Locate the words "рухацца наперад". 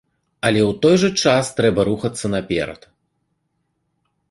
1.91-2.91